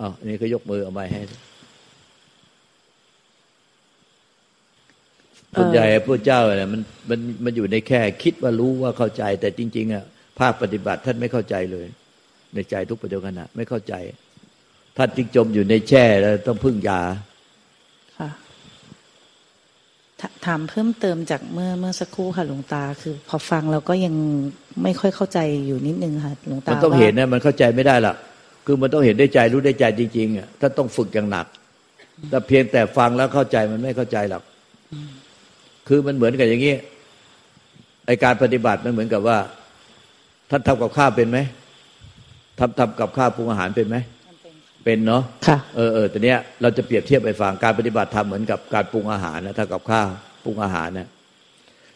[0.00, 1.22] อ๋อนี่ก็ยกมือเอาไม้ให้
[5.54, 6.80] ส่วนใหญ่พระเจ้าเนี่ยมัน
[7.10, 10.04] มันมันอยู่ในแค่คิดว่ารู้ว่าเข้าใจ แต่จริง ๆอะ
[10.40, 11.86] ภาคปฏิบัติท่านไม่เข้าใจเลย
[12.54, 13.94] ในใจทุกปัจจุบันไม่เข้าใจ
[14.96, 17.00] ท่านจึงจมอยู่ในแช่แล้วต้องพึ่งยา
[18.18, 18.28] ค่ะ
[20.46, 24.14] ถามเพิ่มเติมจากเมื่อเมื่อสักครู่ค่ะหลวงตา คือ พอฟังเราก็ยัง
[24.82, 28.14] ไม่ค่อยเข้าใจอยู่นิดนึงค่ะหลวงตามันต้องเห็นนะมันเข้าใจไม่ได้ละ
[28.66, 31.46] คือมันต้องเห็นได้ใจรู้ได้ใจจริงๆอะถ้าต้องฝึกอย่างหนัก
[32.30, 34.42] แต่เพียงแต่ฟังแล้วเข้าใจมันไม่เข้าใจหรอก
[35.88, 36.74] คือมันเหมือนกับอย่างนี้
[38.06, 39.38] ไอการปฏิบัติมันเหมือนกับว่า
[40.50, 41.38] ท่านทำกับข้าวเป็นไหม
[42.58, 43.96] ทำทำกับข้าวปรุงอาหารเป็นไหม
[44.84, 50.08] เป็นเนาะค่ะเออเออแต่เนี้ยเราจะเปรียบเทียบไปฟังการปฏิบัติทำเหมือนกับการปรุงอาหารนะถ้ากับข้าว
[50.44, 51.08] ปรุงอาหารนะ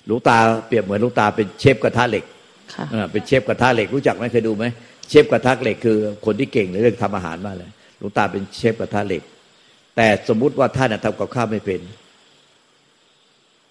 [0.06, 2.24] หลวงตาเปรียบเหมือนหลวงตาเป็นเชฟกระทะเหล็ก
[2.74, 4.64] ค่ะเป็นเชฟกระทะเหล็กรู้จักไหมเคยดูไหม
[5.08, 9.22] เชฟกระทะเหล็กคือคนที่เก่งในเรื่องทำอาหารมากเลยหลวงตาเป็นเชฟกระทะเหล็ก
[9.96, 11.80] แต่สมมุติว่าท่านทำกับข้าวไม่เป็น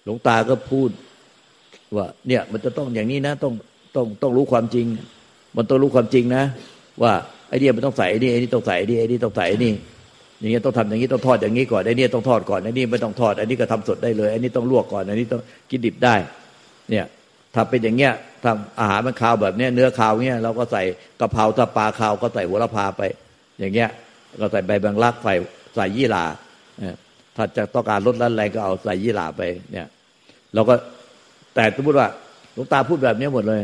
[0.04, 0.90] หลวงตาก็พูด
[1.96, 3.52] ว่า เนี่ยมันจะต้องอย่างนี้นะต้อง
[3.96, 4.86] ต้องต้องรู้ความจริง
[5.56, 6.44] มันต้องรู้ความจริงนะ
[7.02, 7.12] ว่า
[7.48, 9.72] ไอ้นี่มันต้องใส่ไอ้นี่ไอ้นี่ต้องใส่ไอ้นี่ไอ้นี่ต้องใส่ไอ้นี่
[10.40, 16.14] อย่างเงี้ยต้องทำอย่างนี้ต้องทอดอย่างนี้ก่อนไอ้นี่ต้องทอดก่อนไอ้นี่ไม่ต้องทอดไอ้นี่ก็ทำสดได้เลยไอ้นี่ต้องลวกก่อนไอ้นี่ต้องกินดิบได้
[16.90, 17.04] เนี่ย
[17.54, 18.12] ถ้าเป็นอย่างเงี้ย
[18.44, 20.82] ทำอาหารมันคาวแบบเนี้ยเนื้อคาวเงี้ยเราก็ใส่
[21.20, 23.02] กะเพราถ้าปลาคาวก็ใส่หัวละพาไป
[23.60, 23.88] อย่างเงี้ย
[24.40, 25.34] ก็ใส่ใบแบงลักใส่
[25.74, 26.24] ใส่ยี่หร่า
[27.40, 29.86] ถ้าจะต้องการลดละแรงก็เอาใส่ยี่หร่าไป เนี่ย
[30.54, 30.74] เราก็
[31.54, 32.08] แต่สมมติว่า
[32.56, 33.62] ลูกตาพูดแบบนี้หมดเลย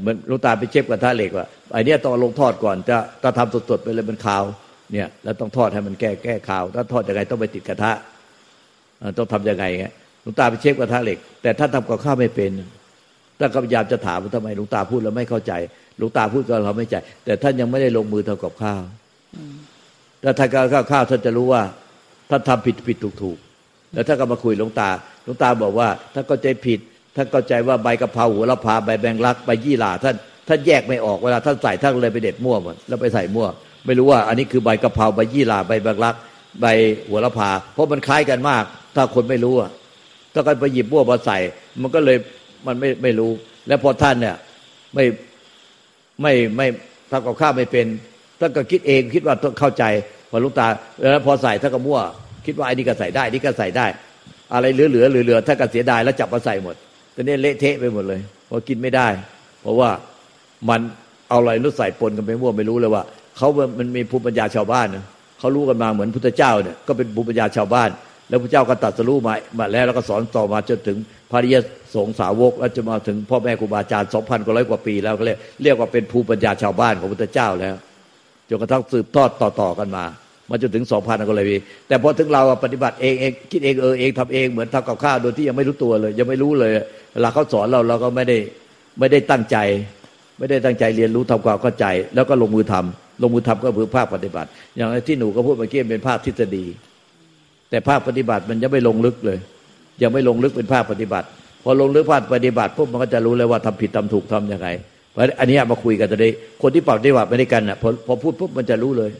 [0.00, 4.44] เหมือนลูกตาไปเช็คกับท่าเหล็กว่าไอเนี้ยต้องลงทอดก่อน จะถ้าทำสดๆไปเลยมันขาว
[4.92, 7.92] เนี่ย แล้วต้องทอดให้มันแก้แก้ข่าว ถ้าทอดยังไงต้องไปติดกระทะ
[9.18, 9.86] ต้องทํำยังไงไง
[10.22, 12.50] หลวงตาไปเช็คกระทะเหล็ก แต่ถ้าทำกับข้าวไม่เป็น
[13.38, 15.52] ถ้าก็พยายามจะถามว่าทำไมหลวงตาพูดแล้วไม่เข้าใจ
[15.98, 18.82] หลวงตาพูดก็เราไม่ใจ แต่ท่านยังไม่ได้ลงมือทำกับข้าว
[20.22, 21.62] ถ้าท่านข้าวข้าวท่านจะรู้ว่า
[22.30, 23.38] ท่านทำผิดผิดถูกถูก
[23.92, 24.90] แล้วถ้านก็มาคุยหลวงตา
[25.24, 26.80] หลวงตาบอกว่าถ้าเข้าใจผิด
[27.16, 30.16] ท่านเข้าใจว่าใบกะเพราหัวละพาใบแบงลักใบยี่หร่าท่าน
[30.48, 33.46] ท่านแยกไม่ออกเวลาท่านใส่ท่านเลยไปเด็ดมั่วหมดแล้วไปใส่มั่ว
[33.86, 36.16] ไม่รู้ว่าอันนี้คือใบกะเพราใบยี่หร่าใบแบงลัก
[36.60, 36.66] ใบ
[37.08, 38.64] หัวละพา เพราะมันคล้ายกันมาก
[38.96, 39.70] ถ้าคนไม่รู้อะ
[40.34, 41.38] ถ้ากันไปหยิบมั่วมาใส่
[41.82, 42.16] มันก็เลย
[42.66, 43.32] มันไม่ไม่รู้
[43.68, 44.36] แล้วพอท่านเนี่ย
[44.94, 45.04] ไม่
[46.22, 46.66] ไม่ไม่
[47.10, 47.86] ทำกับข้าวไม่เป็น
[48.40, 49.84] ท่านก็คิดเองคิดว่าต้องเข้าใจ
[50.36, 50.68] พอลูกตา
[51.00, 52.00] แล้วพอใส่ท่าก็มั่ว
[52.46, 53.86] คิดว่าไอ้นี่ก็ใส่ได้นี่ก็ใส่ได้
[54.54, 56.74] อะไรเหลือเหลือเหลือถ้าก็เสียดายแล้วจับมาใส่หมด
[57.14, 59.08] ตอนนี้เละเทะไปหมดเลยพอกินไม่ได้
[59.62, 59.90] เพราะว่า
[60.68, 60.80] มัน
[61.28, 63.02] เอาอะไรรู้ใส่ปนกันไปมั่วไม่รู้เลยว่า
[63.36, 65.04] เขามันมีภูมิปัญญาชาวบ้านนะ
[65.38, 67.90] เขารู้กันมาเหมือนพุทธเจ้าเนี่ยก็เป็นภูมิปัญญาชาวบ้าน
[68.28, 70.96] แล้วพระเจ้าก็ตัดสรู้มามาแล้วแล้วก็สอนต่อมาจนถึง
[71.30, 71.56] พระริย
[71.94, 77.74] สงสาวกแล้วจะมาถึงพ่อแม่ครูบาอาจารย์สองพันกว่าร้อยกว่าปีแล้วก็เรียกเรียกว่าเป็นภูมิปัญญาชาวบ้านของพุทธเจ้าแล้ว
[78.48, 80.04] จนกระทั่งสืบทอดต่อๆกันมา
[80.50, 81.44] มาจนถึงสองพันก็เลย
[81.88, 86.72] แต่พอถึงเราปฏิบัติเองเองคิดเองเออเองทำเองเหมือนทำกับข้าวโดยที่ยังไม่รู้ตัวเลย ยังไม่รู้เลย
[87.12, 88.38] เวลาเขาสอนเราเราก็ไม่ได้
[88.98, 89.56] ไม่ได้ตั้งใจ
[90.38, 96.64] ไม่ได้ตั้งใจเรียนรู้ทำความเข้าใจ แล้วก็ลงมือทำลงมือทำก็คือภาคปฏิบัติ อย่างที่หนูก็พูดเมื่อกี้เป็นภาคทฤษฎี
[97.70, 99.38] แต่ภาคปฏิบัติมันยังไม่ลงลึกเลย
[100.02, 101.26] ยังไม่ลงลึกเป็นภาคปฏิบัติ
[101.64, 104.68] พอลงลึกภาคปฏิบัติปุ๊บมันก็จะรู้เลยว่าทำผิดทำถูกทํำยังไง
[105.12, 109.10] เพราะอันนี้มาคุยกันตอนนี้คนที่ปฏิบัติไม่ได้กันอะพอพอพูดปุ๊บมันจะรู้เลย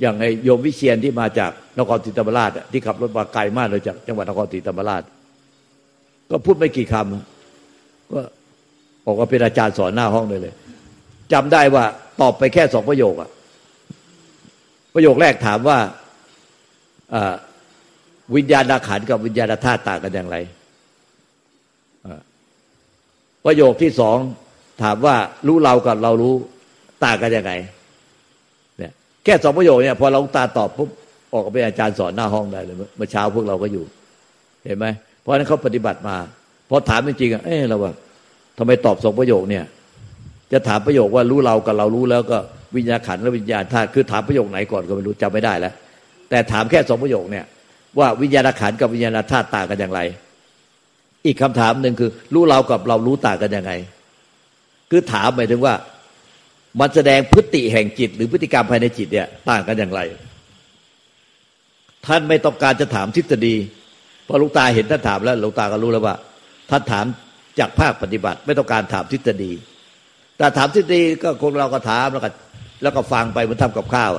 [0.00, 5.02] อย่างไอโยมวิเชียนที่มาจากนครศรีธรรมราชที่ขับรถมาไกลมากเลยจากจังหวัดนครศรีธรรมราช
[6.30, 8.20] ก็พูดไม่กี่คำก็
[9.06, 10.54] บอกว่าเป็นอาจารย์สอนหน้าห้องเลยเลย
[11.32, 11.84] จำได้ว่า
[12.20, 13.30] ตอบไปแค่สองประโยคอะ
[14.94, 15.78] ประโยคแรกถามว่า
[18.36, 20.36] วิญญาณขันกับวิญญาณธาตุต่างกันอย่างไร
[23.44, 24.16] ประโยคที่สอง
[24.82, 26.34] ถามว่ารู้เรากับเรารู้
[27.04, 27.52] ต่างกันยังไง
[29.28, 30.90] แค่สองประโยคเนี่ยพอเราตาตอบปุ๊บ
[31.32, 33.84] ออกเป็นอาจารย์สอนหน้าห้องได้เลยเมื่อเช้าพวกเราก็อยู่
[34.64, 34.86] เห็นไหม
[35.20, 36.16] เพราะนั้นเขาปฏิบัติมา
[36.70, 37.92] พอถามจริงๆเออเราว่า
[38.58, 39.64] ทำไมตอบสองประโยคเนี่ย
[40.52, 42.38] จะถามประโยคว่ารู้เรากับเรารู้แล้วก็
[42.76, 45.74] วิญญาณขันและวิญญาณธาตุคือถามประโยคไหนก่อนก็ไม่รู้จำไม่ได้แล้ว
[46.30, 47.44] แต่ถามแค่สองประโยคเนี่ย
[47.98, 50.00] ว่าวิญญาณขันกับวิญญาณธาตุต่างกันอย่างไร
[51.26, 53.72] อีกคำถามหนึ่งคือ รู้เรากับเรารู้ต่างกันยังไง
[54.90, 55.74] คือถามหมายถึงว่า
[56.80, 60.00] มันแสดงพฤติแห่งจิต หรือพฤติกรรมภายในจิตเนี่ยต่างกันอย่างไร
[62.06, 63.54] ท่านไม่ต้องการจะถามทฤษฎี
[64.28, 66.16] พอลูกตาเห็นท่านถามแล้วลูกตาก็รู้แล้วว่า
[66.70, 67.04] ท่านถาม
[67.58, 69.52] จากภาคปฏิบัติ ไม่ต้องการถามทฤษฎี
[70.38, 72.30] แต่ถามทฤษฎีก็คนเราก็ถามแล้วก็
[72.82, 74.10] แล้วก็ฟังไปเหมือนทำกับข้าว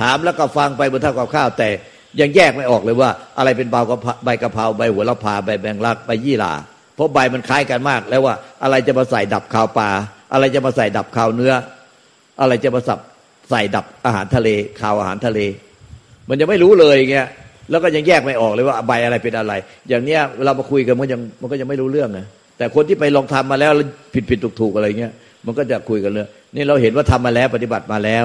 [0.00, 1.68] ถามแล้วก็ฟังไปเหมือนทำกับข้าว แต่
[2.20, 6.52] ยังแยกไม่ออกเลยว่า อะไรเป็นเบากระใบกะเพราใบหัวละพาใบแบงลักใบยี่หร่า
[6.94, 9.90] เพราะใบมันคล้ายกันมาก แล้วว่าอะไรจะมาใส่ดับข่าวปลา
[10.32, 11.52] อะไรจะมาใส่ดับข่าวเนื้อ
[12.40, 12.98] อะไรจะมาสับ
[13.50, 14.48] ใส่ดับอาหารทะเล
[14.80, 15.40] ข่าวอาหารทะเล
[16.28, 17.26] มันยังไม่รู้เลยอย่างเงี้ย
[17.70, 19.52] แล้วก็ยังแยกไม่ออกเลยว่าใบอะไรเป็นอะไร
[19.88, 22.26] อย่างเนี้ยเรามาคุยกันมันยังมันก็ยังไม่รู้เรื่องนะ
[22.58, 23.72] แต่คนที่ไปลองทำมาแล้ว
[24.14, 25.12] ผิดผิดถูกถูกอะไรเงี้ย
[25.46, 28.24] มันก็จะคุยกันเลยนี่เราเห็นว่าทำมาแล้วปฏิบัติมาแล้ว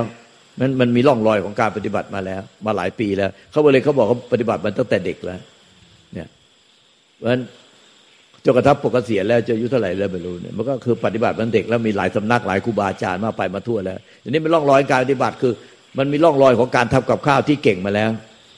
[0.60, 5.40] มันมันมีร่องรอยของการปฏิบัติมาแล้ว มาหลายปีแล้ว เขาเลยเขาบอกเขาปฏิบัติมาตั้งแต่เด็กแล้ว
[6.14, 6.28] เนี่ย
[7.18, 7.42] เพราะฉะนั้น
[8.46, 15.54] จนกระทั่งปกเสียแล้วจะอายุเท่าไหร่แล้วไม่รู้เนี่ยมันก็คือปฏิบัติมันเด็กแล้วมีหลายสำนักหลายครูบาอาจารย์มาไปมาทั่วแล้วอันนี้มันร่องรอยการปฏิบัติคือ
[15.98, 18.10] มันมีร่องรอยของการทำกับข้าวที่เก่งมาแล้ว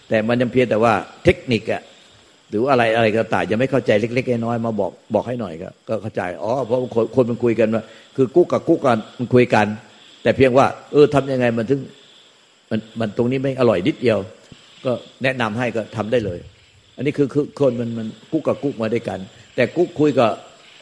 [0.09, 0.93] แต่มันยังเพียงแต่ว่า
[1.23, 1.81] เทคนิคอะ
[2.49, 7.83] หรืออะไรอะไรก็ตามยังไม่เข้าใจเล็กๆน้อยๆมาบอกบอกให้หน่อยก็ก็เข้าใจอ๋อเพราะคนคนมันคุยกันว่า
[8.15, 9.65] คือกุ๊กกับกุ๊กกันมันคุยกัน
[10.23, 11.79] แต่เพียงว่า เออทำยังไงมันถึง
[12.69, 14.19] มันมันตรงนี้ไม่อร่อยนิดเดียว
[14.85, 14.91] ก็
[15.23, 16.39] แนะนำให้ก็ทำได้เลย
[16.97, 19.19] อันนี้คือคือคนมันมันกุ๊กกับกุ๊กมาด้วยกัน
[19.55, 20.31] แต่กุ๊กคุยกับ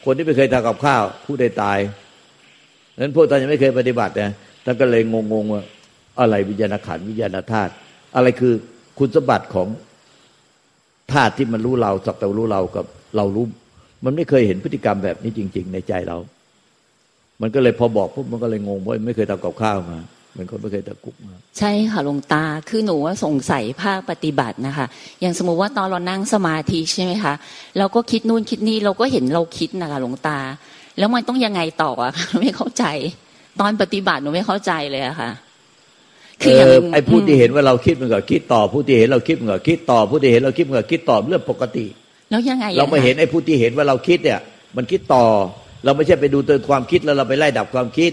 [0.04, 1.78] คนที่ไม่เคยทำกับข้าวผู้ได้ตาย
[2.98, 4.30] นั้นพวกท่านยังไม่เคยปฏิบัติเนี่ย
[4.64, 5.62] ท่านก็เลยงงๆว่า
[6.20, 7.72] อะไรวิญญาณขันวิญญาณธาตุ
[8.16, 8.54] อะไรคือ
[8.98, 9.68] คุณสมบัติของ
[11.12, 12.84] ธาตุที่มันรู้เราสักแต่รู้เรากับ
[13.16, 13.44] เรารู้
[14.04, 16.16] มันไม่เคยเห็นพฤติกรรมแบบนี้จริง ๆ ในใจเรา
[17.40, 19.98] มันก็เลยพอบอกปุ๊บมันก็เลยงงเพราไม่เคยทำกับข้าวมา
[20.36, 24.86] มือนคนไม่เคยตะกุกมาใช่ค่ะหลวงตาคือหนูว่าสงสัยภาคปฏิบัตินะคะ
[25.20, 27.34] อย่างสมมุติว่าตอนเรานั่งสมาธิใช่ไหมคะ
[27.78, 30.38] เราก็คิดนู่นคิดนี่เราก็เห็นเราคิดนะคะหลวงตา
[30.98, 32.84] แล้วมันต้องยังไงต่ออะไม่เข้าใจ
[33.60, 35.30] ตอนปฏิบัติหนูไม่เข้าใจเลยอะค่ะ
[36.42, 36.58] คือ
[36.92, 41.86] ไอ้ผู้ที่เห็นว่าเราคิดมันก็คิดต่อผู้ที่เห็นเราคิดมันก็คิดต่อผู้ที่เห็นเราคิดมันก็คิดต่อเรื่องปกติ
[42.30, 44.40] แล้วยังไงเราไม่เห็นไอ้ผู้ที่เห็นว่าเราคิดเนี่ย
[44.76, 45.24] มันคิดต่อ
[45.84, 48.12] เราไม่ใช่ไปดูเตือนความคิดแล้วเราไปไล่ดับความคิด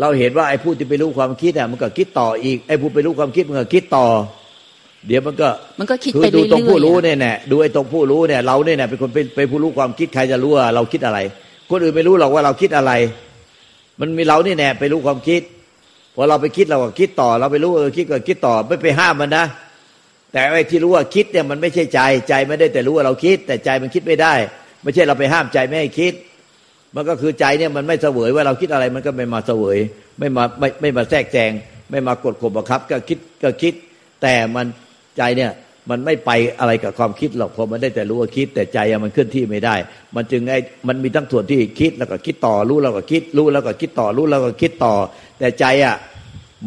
[0.00, 4.06] เราเห็นว่าไอ้ผู้ที่ไปรู้ความคิดอะมันก็คิดต่ออีกไอ้ผู้ไปรู้ความคิดมันก็คิดต่อ
[5.06, 11.18] เดี๋ยวมันก็มันก็คิดไปเรื่อยๆดูตรงผู้รู้เนี่ยแน่ดูไอ้ตรงผู้รู้เนี่ยเราเนี่ยเป็นคนเป็นเป็นผู้รู้ความคิดใครจะรู้ว่าเราคิดอะไร
[11.70, 12.92] คนอื่นไม่รู้หรอกว่าเราคิดอะไร
[14.00, 15.42] มันมีเรานี่แน่ไปรู้ความคิด
[16.14, 19.44] พอเราไปคิดเราก็คิดต่อ เราไปรู้เออคิดก็คิดต่อไม่ไปห้ามมันนะ
[20.32, 24.34] แต่ไอ้ที่รู้ว่าคิดเนี่ยมันไม่ใช่ใจใจไม่ได้แต่รู้ว่าเราคิด แต่ใจมันคิดไม่ได้
[24.82, 26.12] ไม่ใช่เราไปห้ามใจไม่ให้คิด
[26.96, 29.78] มันก็คือใจเนี่ยมันไม่เสวยว่าเราคิดอะไรมันก็ไม่มาเสวย
[30.18, 31.52] ไม่มาไม่ไม่มาแทรกแซง
[31.90, 33.74] ไม่มากดข่มบังคับ ก็คิดก็คิด
[34.22, 34.66] แต่มัน
[35.16, 35.50] ใจเนี่ย
[35.90, 36.30] มันไม่ไป
[36.60, 39.74] อะไรกับความคิดหรอกพอมันได้แต่รู้ว่าคิด แต่ใจมันเคลื่อนที่ไม่ได้
[40.16, 44.94] มันจึงไอ้มันมีทั้งส่วนที่คิดแล้วก็คิดต่อรู้แล้วก็คิดรู้แล้วก็คิดต่อรู้แล้วก็คิดต่อ
[45.38, 45.96] แต่ใจอะ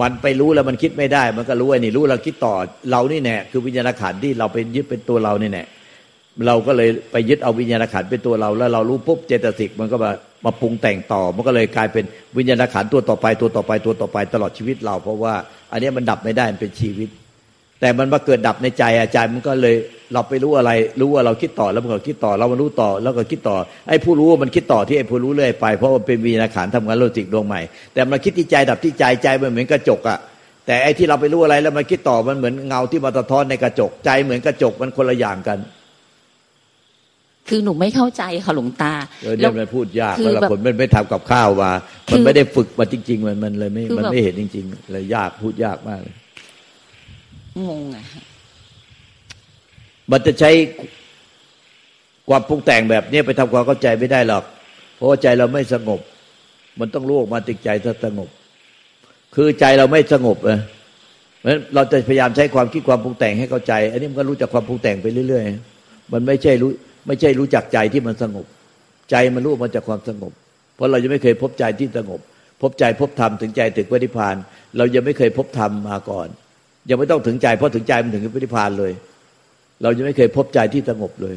[0.02, 2.54] มันไปรู้แล้วมันคิดไม่ได้ มันก็รู้ไอ้นี่รู้แล้วคิดต่อ
[2.92, 5.63] เรานี่แน่คือวิญญาณขันที่เราไปยึดเป็นตัวเรานี่แน่
[6.45, 10.12] เราก็เลยไปยึดเอาวิญญาณขันเป็นตัวเรา แล้วเรารู้ปุ๊บเจตสิกมันก็มา
[10.45, 12.06] มาปรุงแต่งต่อ มันก็เลยกลายเป็น
[12.38, 15.34] วิญญาณขันตัวต่อไปตัวต่อไปตัวต่อไปตลอดชีวิตเรา เพราะว่า
[15.71, 17.10] อันนี้มันดับไม่ได้มันเป็นชีวิต
[17.82, 19.76] แต่มันมาเกิดดับในใจอาจารย์มันก็เลย
[20.13, 20.71] เราไปรู้อะไร
[21.02, 23.58] รู้ว่าเราคิดต่อแล้วมันก็คิดต่อเรามารู้ต่อแล้วก็คิดต่อ
[23.89, 27.62] ไอ้ผู้รู้มันคิดต่อที่ไอ้ผู้รู้เรื่อยไปเพราะมันเป็นวิญญาณขันทำงานโลจิกดวงใหม่
[27.93, 30.19] แต่มันคิดที่ใจดับที่ใจใจมันเหมือนกระจกอะ
[30.65, 35.58] แต่ไอ้ที่เราไปรู้อะไรแล้วมันคิดต่อมันเหมือนเงาที่มาสะท้อนในกระจกใจเหมือนกระจกมันคนละอย่างกัน
[37.50, 41.72] คือหนูไม่เข้าใจค่ะหลวงตาเออเนี่ยมันพูดยากแล้วผลมันไม่ทำกับข้าวว่า
[42.12, 46.16] มันไม่ได้ฝึกมาจริง ๆ มันมันเลยไม่มันไม่เห็นจริง ๆ เลยยากพูดยากมากเลย
[47.68, 48.06] งงอะ
[50.12, 50.52] มันจะใช้
[52.30, 54.44] ความปรุงแต่งแบบนี้ไปทำความเข้าใจไม่ได้หรอก
[54.96, 56.00] เพราะว่าใจเราไม่สงบ
[56.80, 58.30] มันต้องรู้ออกมาติดใจถ้าสงบ
[59.36, 60.60] คือใจเราไม่สงบนะ
[61.42, 65.44] เพราะเราจะพยายามใช้ความคิดความปรุงแต่งให้เข้าใจ อันนี้มันก็รู้จักความปรุงแต่งไปเรื่อย
[65.78, 66.72] ๆ มันไม่ใช่รู้
[67.08, 68.46] ไม่ใช่รู้จักใจที่มันสงบ
[69.10, 70.34] ใจมันรู้มาจากความสงบ
[70.76, 72.20] เพราะเรายังไม่เคยพบใจที่สงบ
[72.62, 74.36] พบใจพบธรรมถึงใจถึงพระนิพพาน
[74.78, 76.28] เรายังไม่เคยพบธรรมมาก่อน
[76.89, 78.91] ยังไม่ต้องถึงใจเพราะถึงใจมันถึงพระนิพพานเลย
[79.82, 81.36] เรายังไม่เคยพบใจที่สงบเลย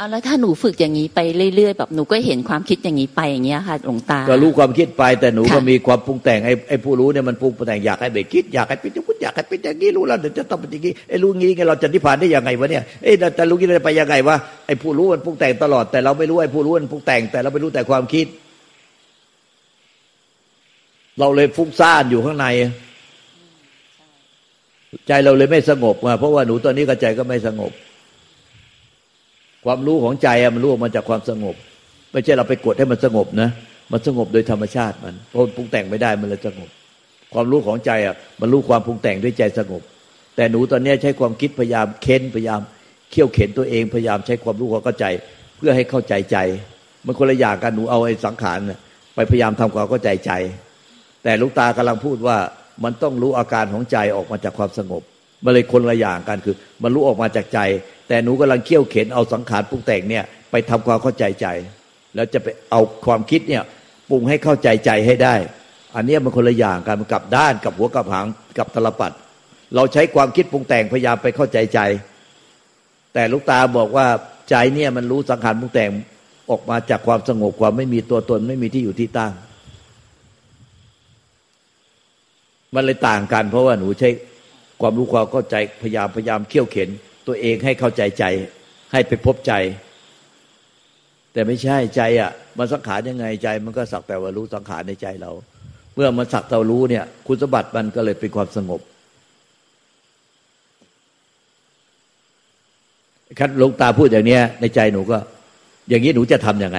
[0.00, 1.20] เอาแล้วถ้าหนูฝึกอย่างนี้ไป
[1.56, 14.36] เรื่อยๆแบบหนูก็เห็นความคิดอย่างนี้ไปอย่างเงี้ยค่ะหลวงตาก็รู้ความคิดไปแต่หนูก็มีความปรุงแต่งไอ้ไอ้ผู้รู้เนี่ยมันปรุงแต่งอยากให้ไปคิดอยากให้เป็นอย่างนี้อยากให้เป็นอย่างนี้รู้แล้วเดี๋ยวจะต้องเป็นอย่างนี้ไอ้รู้งี้ไงเราจะนิพพานได้ยังไงวะเนี่ยเอ้แต่รู้งี้เราจะไปยังไงวะ
[14.66, 18.26] ไอ้ผู้รู้มันปรุงแต่งตลอดแต่เราไม่รู้ไอ้ผู้รู้มันปรุงแต่งแต่เราไม่รู้แต่ความคิด
[21.18, 22.46] เราเลยฟุ้งซ่านอยู่ข้างใน
[25.06, 27.72] ใจเราเลยไม่สงบมาเพราะว่าหนูตอนนี้ก็ใจก็ไม่สงบ
[29.64, 31.54] ความรู้ของใจมันรู้มาจากความสงบ
[32.12, 33.50] ไม่ใช่เราไปกดให้มันสงบนะ
[33.92, 36.70] มันสงบโดยธรรมชาติมันเพราะปรุงแต่งไม่ได้มันเลยสงบ
[37.34, 39.82] ความรู้ของใจอะมันรู้ความปรุงแต่งด้วยใจสงบ
[40.36, 42.60] แต่หนูตอนนี้ใช้ความคิดพยายามเค้นพยายาม
[43.10, 45.06] เขี่ยวเข็นตัวเองพยายามใช้ความรู้ความเข้าใจ
[45.56, 46.36] เพื่อให้เข้าใจใจ
[47.06, 48.58] มันคนละอย่างกันหนูเอาไอ้สังขาร
[49.14, 50.32] ไปพยายามทำความเข้าใจใจ
[51.24, 52.38] แต่ลูกตากำลังพูดว่า
[52.84, 55.02] มันต้องรู้อาการของใจออกมาจากความสงบ
[55.44, 57.60] มันเลยคนละอย่างกันคือ มันรู้ออกมาจากใจ
[58.10, 61.46] แต่หนูกำลังเคี่ยวเข็นเอาสังขารปรุงแต่งเนี่ยไปทำความเข้าใจใจ
[62.14, 63.62] แล้วจะไปเอาความคิดเนี่ย
[64.10, 65.34] ปรุงให้เข้าใจใจให้ได้
[65.96, 68.26] อันนี้มันคนละอย่างกันมันกลับด้านกับหัวกับหาง
[68.58, 69.12] กับตลปัด
[69.74, 71.80] เราใช้ความคิดปรุงแต่งพยายามไปเข้าใจใจ
[73.14, 74.06] แต่ลูกตาบอกว่า
[74.50, 75.90] ใจเนี่ยมันรู้สังขารปรุงแต่ง
[76.50, 79.32] ออกมาจากความสงบความไม่มีตัวตนไม่มีที่อยู่ที่ตั้ง
[82.74, 84.10] มันเลยต่างกัน เพราะว่าหนูใช้
[84.80, 86.90] ความรู้ความเข้าใจพยายามพยายามเขี่ยวเข็น
[87.30, 88.24] ตัวเองให้เข้าใจใจ
[88.92, 89.52] ให้ไปพบใจ
[91.32, 95.32] แต่ไม่ใช่ใจอะ มันสังขารยังไงใจ มันก็สักแต่ว่ารู้สังขารในใจเรา
[95.94, 98.80] เมื่อมันสักแต่รู้เนี่ย คุณสมบัติมันก็เลยเป็นความสงบ
[103.38, 105.18] คันลงตาพูดอย่างเนี้ย ในใจหนูก็
[105.88, 106.78] อย่างนี้หนูจะทํำยังไง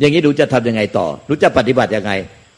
[0.00, 2.12] อย่างนี้หนูจะทํำยังไงต่อหนูจะปฏิบัติยังไง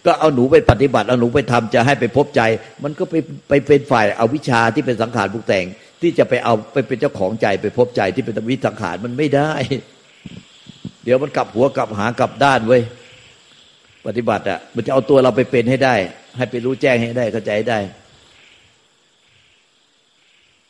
[0.07, 2.41] ก็เอาหนูไปปฏิบัติเอาหนูไปทำจะให้ไปพบใจ
[2.85, 3.15] มันก็ไป
[3.49, 5.65] ไปเป็นฝ่ายเอาวิชาที่เป็นสังขารปรุงแต่ง
[6.01, 9.53] ที่จะไปเอาไปเป็นเจ้าของใจไปพบใจที่เป็นวิสังขารมันไม่ได้
[11.05, 12.83] เดี๋ยวมันกลับหัวกลับหากลับด้านเว้ย
[14.07, 15.95] ปฏิบัติอะมันจะเอาตัวเราไปเป็นให้ได้
[16.37, 17.79] ให้ไปรู้แจ้งให้ได้เข้าใจได้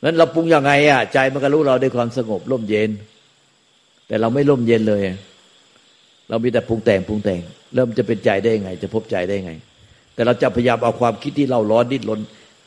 [0.04, 2.90] นั้นเราปรุงยังไงอะใจมันก็รู้เราด้วยความสงบร่มเย็น
[4.08, 5.02] แต่เราไม่ร่มเย็นเลย
[6.28, 7.40] เรามีแต่ปรุงแต่งปรุงแต่ง
[7.74, 9.52] เริ่มจะเป็นใจได้ยังไง จะพบใจได้ยังไง
[10.14, 12.20] แต่เราจะพยายามเอาความคิดที่เราร้อนดิ้นรน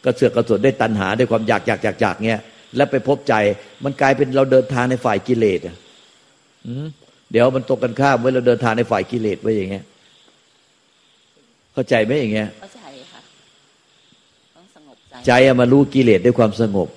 [0.06, 2.42] กระเสือกกระสนได้ตัณหาด้วยความอยากอยากอยากอยากเงี้ย
[2.76, 3.34] แล้วไปพบใจ
[3.84, 5.76] มันกลายเป็นเราเดินทางในฝ่ายกิเลสอะ
[7.32, 9.84] เดี๋ยวมันตกกันข้ามไว้เราเดินทางในฝ่ายกิเลสไว้อย่างเงี้ย
[11.74, 12.82] เข้าใจไหมอย่างเงี้ยเข้าใจ
[13.12, 13.22] ค่ะ
[14.56, 15.32] ต้องสงบใจใจ
[15.62, 16.88] มารู้กิเลสด้วยความสงบ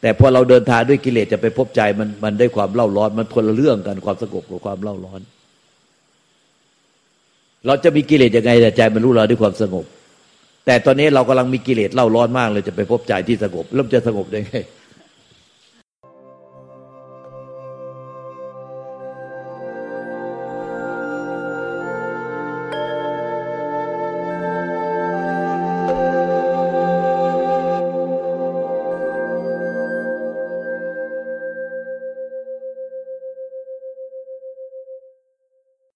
[0.00, 5.20] แต่พอเราเดินทางด้วยกิเลสจะไปพบใจมันมันได้ความเล่าร้อน มันคนละเรื่องกันความสงบกับความเล่าร้อน
[7.66, 9.84] เราจะมีกิเลสยังไงแต่ใจมันรู้เราด้วยความสงบ
[10.66, 14.56] แต่ตอนนี้เรากำลังมีกิเลสเล่าร้อนมากเลยจะไปพบใจที่สงบเริ่มจะสงบได้ไง